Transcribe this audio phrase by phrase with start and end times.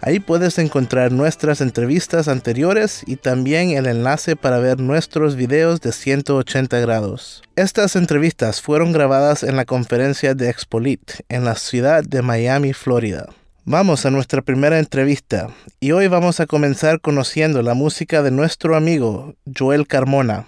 [0.00, 5.92] Ahí puedes encontrar nuestras entrevistas anteriores y también el enlace para ver nuestros videos de
[5.92, 7.42] 180 grados.
[7.56, 13.26] Estas entrevistas fueron grabadas en la conferencia de Expolit en la ciudad de Miami, Florida.
[13.64, 15.48] Vamos a nuestra primera entrevista
[15.80, 20.46] y hoy vamos a comenzar conociendo la música de nuestro amigo Joel Carmona.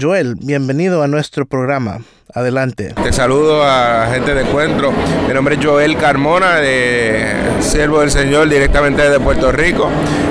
[0.00, 2.02] Joel, bienvenido a nuestro programa.
[2.34, 2.94] Adelante.
[3.02, 4.90] Te saludo a gente de encuentro.
[5.28, 9.90] Mi nombre es Joel Carmona, de Siervo del Señor, directamente desde Puerto Rico.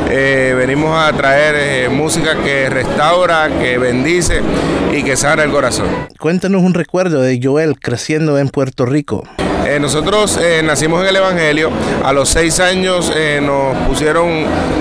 [0.09, 4.41] Eh, venimos a traer eh, música que restaura, que bendice
[4.91, 5.85] y que sana el corazón.
[6.19, 9.23] Cuéntanos un recuerdo de Joel creciendo en Puerto Rico.
[9.67, 11.69] Eh, nosotros nacimos en el Evangelio,
[12.03, 14.27] a los seis años nos pusieron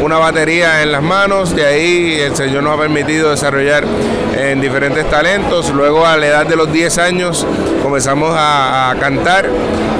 [0.03, 3.85] una batería en las manos, de ahí el Señor nos ha permitido desarrollar
[4.37, 7.10] en diferentes talentos, luego a la edad de los 10 años
[7.83, 9.49] comenzamos a, cantar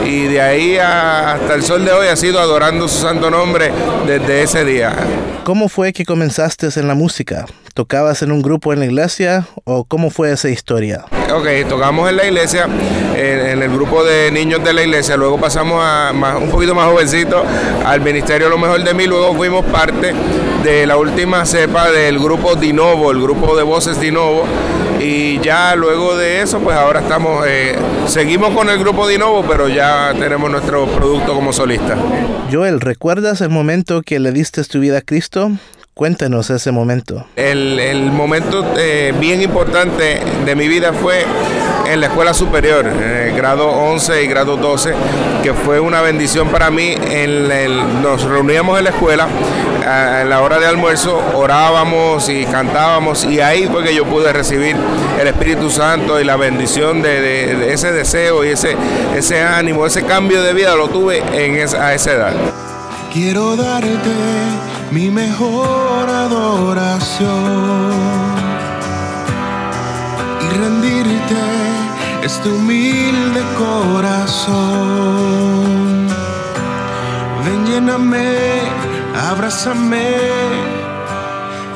[0.05, 3.73] y de ahí hasta el sol de hoy ha sido adorando su santo nombre
[4.07, 4.95] desde ese día.
[5.45, 7.47] ¿Cómo fue que comenzaste en la música?
[7.75, 11.05] ¿Tocabas en un grupo en la iglesia o cómo fue esa historia?
[11.33, 12.69] Ok, tocamos en la iglesia,
[13.15, 16.75] en, en el grupo de niños de la iglesia, luego pasamos a más, un poquito
[16.75, 17.45] más jovencito
[17.87, 20.13] al Ministerio Lo Mejor de Mí, luego fuimos parte
[20.65, 24.45] de la última cepa del grupo Dinovo, el grupo de voces Dinovo,
[25.01, 27.77] y ya luego de eso, pues ahora estamos, eh,
[28.07, 31.97] seguimos con el grupo Dinovo, pero ya tenemos nuestro producto como solista.
[32.53, 35.53] Joel, ¿recuerdas el momento que le diste tu vida a Cristo?
[35.95, 37.27] Cuéntanos ese momento.
[37.37, 41.27] El, el momento eh, bien importante de mi vida fue
[41.87, 44.95] en la escuela superior, en el grado 11 y grado 12,
[45.43, 46.95] que fue una bendición para mí.
[47.11, 49.29] En el, nos reuníamos en la escuela
[49.87, 54.77] a, la hora de almuerzo, orábamos y cantábamos y ahí fue que yo pude recibir
[55.21, 58.77] el Espíritu Santo y la bendición de, de, de ese deseo y ese,
[59.17, 62.33] ese ánimo, ese cambio de vida lo tuve en esa, a esa edad.
[63.13, 67.93] Quiero darte mi mejor adoración
[70.43, 71.43] y rendirte
[72.25, 74.57] este humilde corazón.
[77.45, 78.63] Ven, lléname,
[79.31, 80.09] abrázame,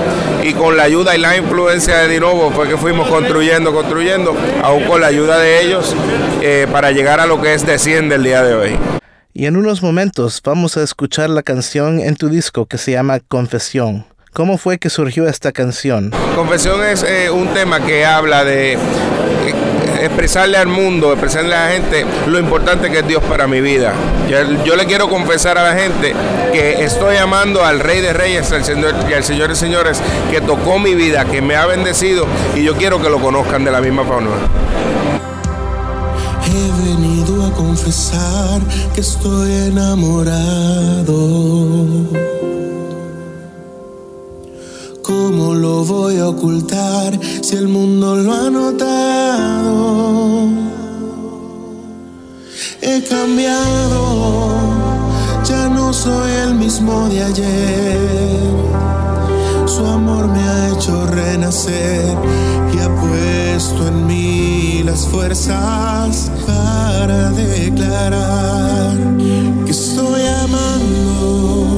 [0.43, 4.85] Y con la ayuda y la influencia de Dinovo fue que fuimos construyendo, construyendo, aún
[4.85, 5.95] con la ayuda de ellos,
[6.43, 8.79] eh, para llegar a lo que es Desciende el día de hoy.
[9.39, 13.21] Y en unos momentos vamos a escuchar la canción en tu disco que se llama
[13.21, 14.07] Confesión.
[14.33, 16.11] ¿Cómo fue que surgió esta canción?
[16.35, 18.79] Confesión es eh, un tema que habla de eh,
[20.01, 23.93] expresarle al mundo, expresarle a la gente lo importante que es Dios para mi vida.
[24.65, 26.15] Yo, le quiero confesar a la gente
[26.55, 30.01] que estoy amando al Rey de Reyes al Señor, y al Señor de Señores,
[30.31, 33.71] que tocó mi vida, que me ha bendecido y yo quiero que lo conozcan de
[33.71, 34.31] la misma forma.
[36.49, 38.61] He venido a confesar
[38.95, 41.17] que estoy enamorado.
[45.03, 49.87] ¿Cómo lo voy a ocultar si el mundo lo ha notado?
[52.81, 54.57] He cambiado,
[55.49, 58.47] ya no soy el mismo de ayer.
[59.67, 62.17] su amor me ha hecho renacer
[62.75, 64.26] y ha puesto en mí
[64.87, 68.97] las fuerzas para declarar
[69.65, 71.77] que estoy amando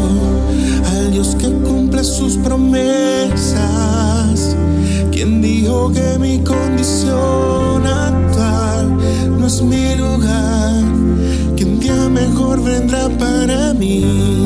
[0.93, 3.56] al Dios que cumple sus promesas.
[5.10, 8.99] Quien dijo que mi condición actual
[9.38, 10.84] no es mi lugar,
[11.56, 14.38] que un día mejor vendrá para mí.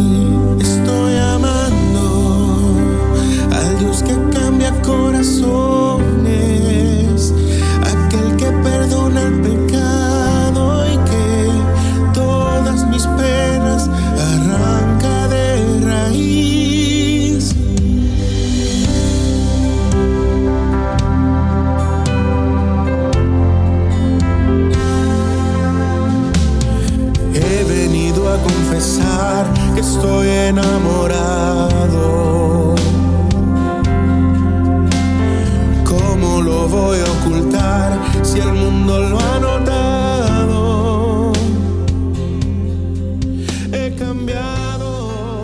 [28.53, 32.42] Confesar que estoy enamorado.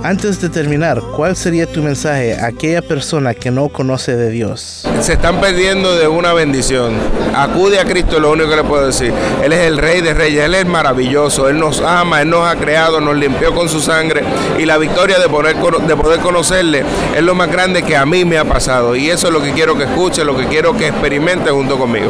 [0.08, 4.88] Antes de terminar, ¿cuál sería tu mensaje a aquella persona que no conoce de Dios?
[5.02, 6.94] Se están perdiendo de una bendición.
[7.37, 9.12] Acude a Cristo, es lo único que le puedo decir.
[9.44, 12.56] Él es el Rey de Reyes, Él es maravilloso, Él nos ama, Él nos ha
[12.56, 14.22] creado, nos limpió con su sangre
[14.58, 16.84] y la victoria de poder, de poder conocerle
[17.14, 18.96] es lo más grande que a mí me ha pasado.
[18.96, 22.08] Y eso es lo que quiero que escuche, lo que quiero que experimente junto conmigo.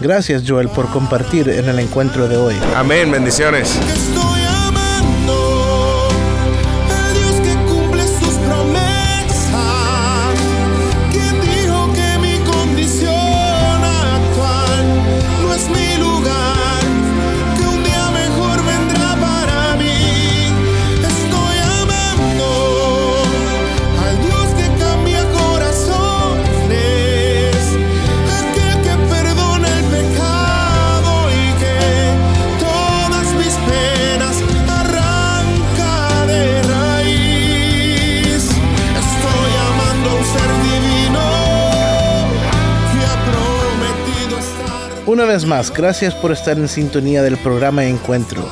[0.00, 2.54] Gracias Joel por compartir en el encuentro de hoy.
[2.76, 3.80] Amén, bendiciones.
[45.10, 48.48] Una vez más, gracias por estar en sintonía del programa Encuentro.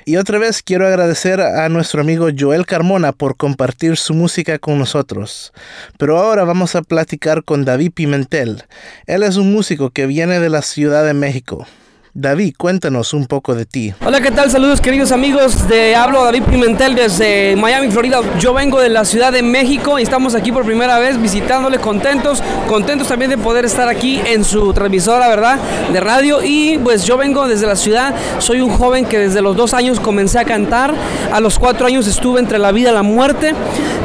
[0.05, 4.79] Y otra vez quiero agradecer a nuestro amigo Joel Carmona por compartir su música con
[4.79, 5.53] nosotros.
[5.99, 8.63] Pero ahora vamos a platicar con David Pimentel.
[9.05, 11.67] Él es un músico que viene de la Ciudad de México.
[12.15, 13.91] David, cuéntanos un poco de ti.
[14.05, 14.51] Hola, ¿qué tal?
[14.51, 18.21] Saludos queridos amigos de Hablo David Pimentel desde Miami, Florida.
[18.39, 22.43] Yo vengo de la Ciudad de México y estamos aquí por primera vez visitándole contentos,
[22.67, 25.57] contentos también de poder estar aquí en su transmisora, ¿verdad?
[25.91, 29.55] De radio y pues yo vengo desde la ciudad, soy un joven que desde los
[29.55, 30.93] dos años comencé a cantar,
[31.31, 33.55] a los cuatro años estuve entre la vida y la muerte.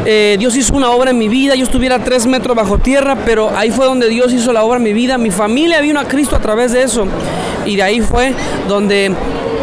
[0.06, 3.54] Eh, Dios hizo una obra en mi vida, yo estuviera tres metros bajo tierra, pero
[3.54, 5.18] ahí fue donde Dios hizo la obra en mi vida.
[5.18, 7.06] Mi familia vino a Cristo a través de eso
[7.68, 8.34] y de ahí fue
[8.66, 9.12] donde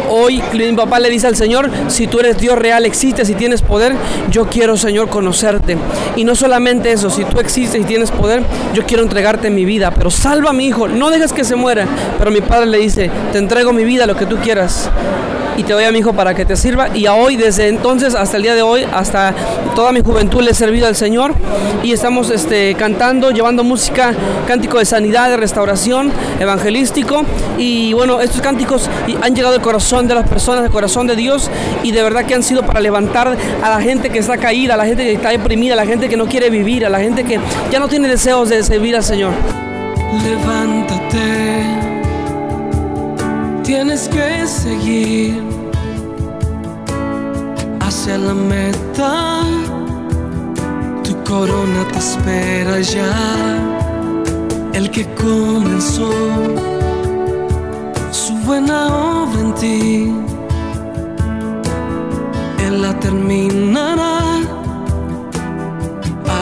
[0.08, 3.62] hoy mi papá le dice al Señor, si tú eres Dios real, existes y tienes
[3.62, 3.94] poder,
[4.30, 5.76] yo quiero Señor conocerte.
[6.14, 8.42] Y no solamente eso, si tú existes y tienes poder,
[8.72, 11.86] yo quiero entregarte mi vida, pero salva a mi hijo, no dejes que se muera.
[12.18, 14.90] Pero mi padre le dice, te entrego mi vida, lo que tú quieras.
[15.56, 16.88] Y te doy a mi hijo para que te sirva.
[16.94, 19.34] Y a hoy, desde entonces hasta el día de hoy, hasta
[19.74, 21.34] toda mi juventud le he servido al Señor.
[21.82, 24.14] Y estamos este, cantando, llevando música,
[24.46, 27.24] cántico de sanidad, de restauración, evangelístico.
[27.58, 28.88] Y bueno, estos cánticos
[29.22, 31.50] han llegado al corazón de las personas, al corazón de Dios.
[31.82, 34.76] Y de verdad que han sido para levantar a la gente que está caída, a
[34.76, 37.24] la gente que está deprimida, a la gente que no quiere vivir, a la gente
[37.24, 37.40] que
[37.70, 39.32] ya no tiene deseos de servir al Señor.
[40.24, 41.64] Levántate,
[43.62, 45.45] tienes que seguir
[48.06, 49.42] hacia la meta.
[51.02, 53.12] Tu corona te espera ya.
[54.74, 56.12] El que comenzó
[58.12, 58.86] su buena
[59.22, 60.12] obra en ti,
[62.64, 64.20] Él la terminará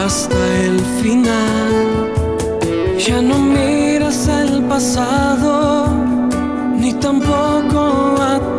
[0.03, 1.73] hasta el final.
[2.99, 5.87] Ya no miras el pasado,
[6.79, 8.54] ni tampoco atrás.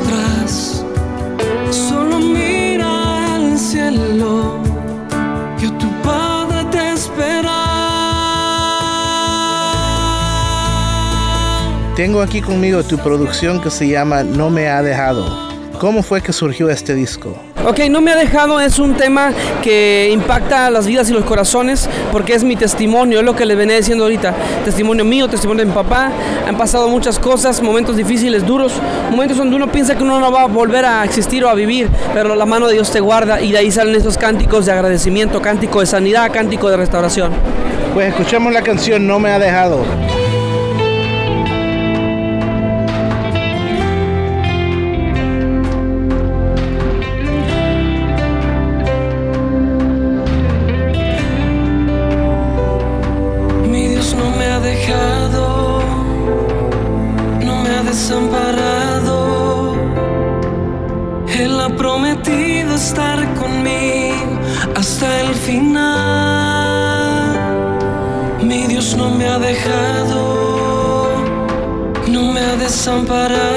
[12.06, 15.26] Tengo aquí conmigo tu producción que se llama No me ha dejado.
[15.80, 17.36] ¿Cómo fue que surgió este disco?
[17.66, 21.88] Ok, no me ha dejado es un tema que impacta las vidas y los corazones
[22.12, 24.32] porque es mi testimonio, es lo que le venía diciendo ahorita.
[24.64, 26.12] Testimonio mío, testimonio de mi papá.
[26.46, 28.74] Han pasado muchas cosas, momentos difíciles, duros,
[29.10, 31.88] momentos donde uno piensa que uno no va a volver a existir o a vivir,
[32.14, 35.42] pero la mano de Dios te guarda y de ahí salen esos cánticos de agradecimiento,
[35.42, 37.32] cántico de sanidad, cántico de restauración.
[37.94, 39.84] Pues escuchemos la canción No me ha dejado.
[69.38, 71.08] dejado,
[72.08, 73.55] no me ha desamparado.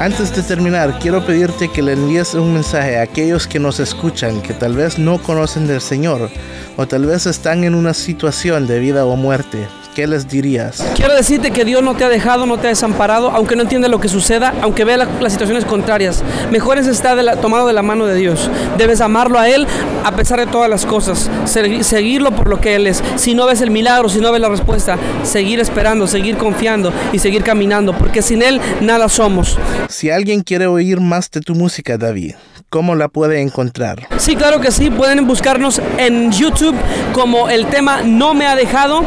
[0.00, 4.40] Antes de terminar, quiero pedirte que le envíes un mensaje a aquellos que nos escuchan,
[4.40, 6.30] que tal vez no conocen del Señor,
[6.78, 9.68] o tal vez están en una situación de vida o muerte.
[10.00, 10.82] ¿Qué les dirías?
[10.96, 13.86] Quiero decirte que Dios no te ha dejado, no te ha desamparado, aunque no entienda
[13.86, 16.24] lo que suceda, aunque vea las situaciones contrarias.
[16.50, 18.50] Mejor es estar tomado de la mano de Dios.
[18.78, 19.66] Debes amarlo a Él
[20.02, 21.30] a pesar de todas las cosas.
[21.44, 23.02] seguirlo por lo que Él es.
[23.16, 27.18] Si no ves el milagro, si no ves la respuesta, seguir esperando, seguir confiando y
[27.18, 29.58] seguir caminando, porque sin Él nada somos.
[29.90, 32.36] Si alguien quiere oír más de tu música, David,
[32.70, 34.08] ¿cómo la puede encontrar?
[34.16, 34.90] Sí, claro que sí.
[34.90, 36.76] Pueden buscarnos en YouTube
[37.12, 39.04] como el tema No me ha dejado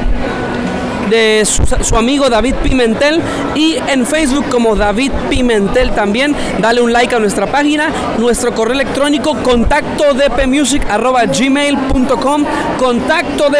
[1.14, 3.22] de su, amigo David Pimentel
[3.54, 6.36] y en Facebook como David Pimentel también.
[6.60, 10.16] Dale un like a nuestra página, nuestro correo electrónico contacto
[10.90, 12.46] arroba gmail.com
[12.80, 13.52] contacto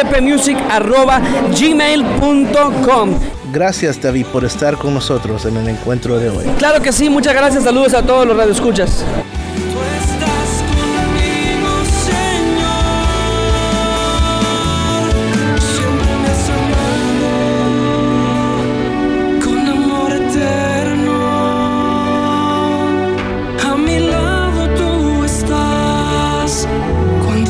[0.70, 1.20] arroba
[1.56, 3.10] gmail.com
[3.52, 6.46] Gracias David por estar con nosotros en el encuentro de hoy.
[6.58, 9.04] Claro que sí, muchas gracias, saludos a todos los radioescuchas.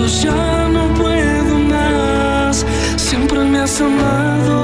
[0.06, 2.64] ya no puedo más.
[2.96, 4.63] Siempre me has amado.